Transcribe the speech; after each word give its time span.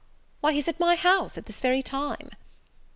why, 0.39 0.51
he's 0.51 0.67
at 0.67 0.79
my 0.79 0.95
house 0.95 1.37
at 1.37 1.45
this 1.45 1.61
very 1.61 1.83
time." 1.83 2.31